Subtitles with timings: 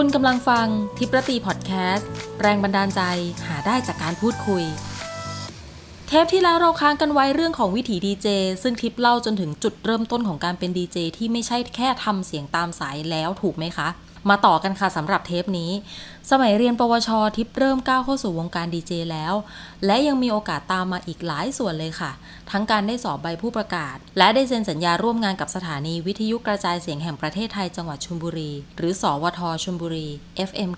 [0.00, 0.66] คุณกำลังฟัง
[0.98, 2.08] ทิปรตีพอดแคสต์
[2.40, 3.02] แรงบันดาลใจ
[3.46, 4.64] หาได้จากการพูดคุย
[6.06, 8.26] เทปที่แล้วเราค้างกันไว้เรื่องของวิถีดีเจ
[8.62, 13.88] ซึ่งทิปเล่าจนถึงจุดเริ่มต้นของการเป็นดีเจที่ไม่ใช่แค่ทำเสียงตามสายแล้วถูกไหมคะ
[14.30, 15.70] มาต่อกันค่ะสำหรับเทปนี้
[16.30, 19.34] สมัยเรียนปวชทิปเริ่มก้าวเข้าสู่วงการดีเจแล้ว
[19.86, 22.12] และยังมีโอกาสตามมาอีกหลายส่วนเลยค่ะ
[22.50, 30.08] ทั้งการได้สอบใบผู้ประกาศ และได้เซ็นสัญญาร่วมงานกับสถานีวิทยุกระจายเสียงแห่งประเทศไทยจังหวัดชลบุรี หรือ สวทชลบุรี
[30.48, 30.70] FM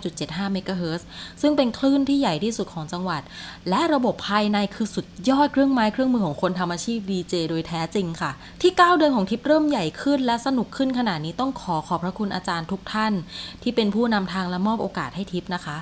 [0.00, 1.02] 99.75 MHz
[1.42, 3.22] ซึ่งเป็นคลื่นที่ใหญ่ที่สุดของจังหวัด
[3.68, 8.30] และระบบภายในคือสุดยอดเครื่องไม้เครื่องมือของคนทำอาชีพดีเจโดยแท้จริงค่ะ
[8.62, 13.12] ที่ 9 เดือนของทิปเริ่มใหญ่ขึ้นและสนุกขึ้นขนาดนี้ต้องขอขอบพระคุณอาจารย์ทุกท่าน
[13.62, 15.78] ที่เป็นผู้นำทางและมอบโอกาสให้ทิปนะคะ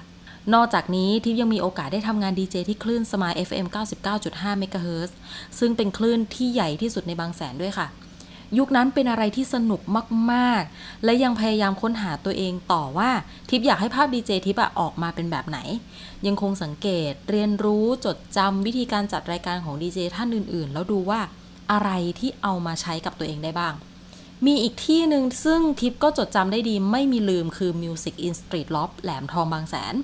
[0.54, 3.66] นอกจากนี้ทิพยังมีโอกาสได้ทำงานดีเจที่คลื่นสมาย FM
[4.14, 5.10] 99.5 MHz
[5.58, 7.86] ซึ่งเป็นคลื่นที่ใหญ่ที่สุดในบางแสนด้วยค่ะ
[8.58, 9.80] ยุคนั้นเป็นอะไรที่สนุก
[10.32, 13.10] มากๆ และยังพยายามค้นหาตัวเองต่อว่า
[13.50, 15.58] ทิพย์อยากให้ภาพดีเจทิพย์ออกมาเป็นแบบไหน
[16.26, 21.20] ยังคงสังเกตเรียนรู้จดจำวิธีการจัดรายการของดีเจท่านอื่นๆ แล้วดูว่า
[21.72, 23.74] อะไรที่เอามาใช้กับตัวเองได้บ้าง
[24.46, 29.94] มีอีกที่หนึ่งซึ่งทิปก็จดจำได้ดีไม่มีลืมคือ Music in Street Loft แหลมทองบางแสน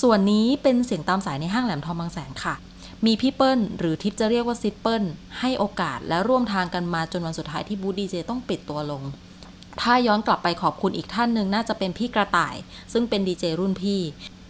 [0.00, 2.54] ส่วนนี้เป็นเสียงตามสายในห้างแหลมทองบางแสนค่ะ
[3.06, 5.02] มีพี่เปิ้ลหรือทิปจะเรียกว่า sis เปิ้ล
[5.40, 9.02] ให้โอกาสและร่วมทางกันมาจนวันสุดท้ายที่บูธดีเจต้องปิดตัวลง
[9.80, 12.54] ถ้าย้อนกลับไปขอบคุณอีกท่านหนึ่งน่าจะเป็นพี่กระต่าย
[12.92, 14.00] ซึ่งเป็นดีเจรุ่นพี่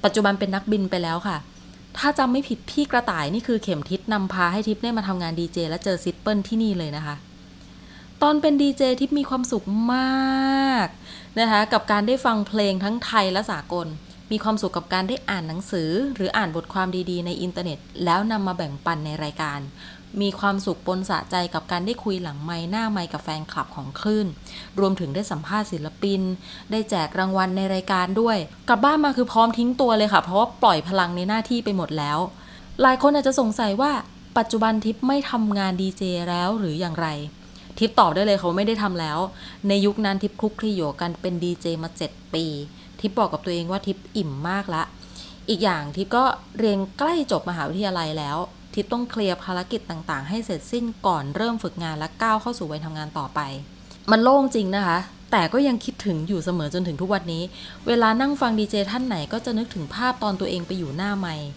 [0.05, 1.37] ปัจจุบันเป็นนักบินไปแล้วค่ะ
[1.99, 7.15] ถ้าจำไม่ผิดพี่กระต่ายนี่คือเข็มทิศนำพาให้ทิปได้มาทำงานดีเจและเจอ sis เปิ้ลที่นี่เลยนะคะ
[8.25, 10.87] ตอนเป็นดีเจทิปมีความสุขมาก
[11.39, 13.87] นะคะกับการได้ฟังเพลงทั้งไทยและสากล
[14.31, 19.61] มีความสุขกับการได้อ่านหนังสือ หรืออ่านบทความดีๆ ในอินเทอร์เน็ต แล้วนำมาแบ่งปันในรายการ
[20.21, 24.27] มีความสุขปนสะใจกับการได้คุยหลังไมค์หน้าไมค์กับแฟนคลับของคลื่น
[24.81, 26.21] รวมถึงได้สัมภาษณ์ศิลปิน
[26.71, 28.37] ได้แจกรางวัลในรายการด้วย
[28.69, 32.19] กลับบ้านมาคือพร้อมทิ้งตัวเลยค่ะ เพราะว่าปล่อยพลังในหน้าที่ไปหมดแล้ว
[32.83, 33.93] หลายคนอาจจะสงสัยว่า
[34.39, 37.09] ปัจจุบันทิปไม่ทำงานดีเจแล้วหรืออย่างไร
[37.81, 39.19] ทิปตอบได้เลยค่ะไม่ได้ทำแล้ว
[39.69, 42.45] ในยุคนั้นทิปคลุกคลีอยู่กันเป็นดีเจมา 7 ปี
[43.01, 44.83] ทิปบอกกับตัวเองว่าทิปอิ่มมากละ
[45.49, 46.25] อีกอย่างทิปก็
[46.59, 48.37] เรียนใกล้จบมหาวิทยาลัยแล้ว
[48.75, 53.41] ทิปต้องเคลียร์ภารกิจต่างๆ ให้เสร็จสิ้นก่อนเริ่มฝึกงานและก้าวเข้าสู่วัยทำงานต่อไป
[54.11, 54.99] มันโล่งจริงนะคะ
[55.33, 57.43] แต่ก็ยังคิดถึงอยู่เสมอจนถึงทุกวันนี้
[57.87, 61.49] เวลานั่งฟังดีเจท่านไหนก็จะนึกถึงภาพตอนตัวเองไปอยู่หน้าไมค์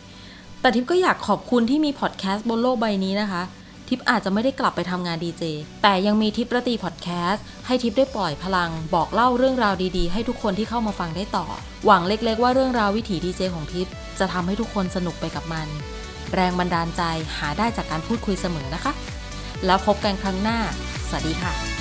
[0.62, 3.41] แต่ทิปก็อยากขอบคุณที่มีพอดแคสต์บนโลกใบนี้นะคะ
[3.88, 5.44] ทิปอาจจะไม่ได้กลับไปทำงานดีเจ
[5.83, 11.45] แต่ยังมีทิประตีพอดแคสต์ ให้ทิปได้ปล่อยพลัง บอกเล่าเรื่องราวดีๆ ให้ทุกคนที่เข้ามาฟังได้ต่อ
[11.85, 13.88] หวังเล็กๆ ว่าเรื่องราววิถีดีเจของทิป
[14.19, 15.67] จะทำให้ทุกคนสนุกไปกับมัน
[16.33, 17.01] แรงบันดาลใจ
[17.38, 18.94] หาได้จากการพูดคุยเสมอนะคะ
[19.66, 20.59] แล้วพบกันครั้งหน้า
[21.07, 21.72] สวัสดีค่ะ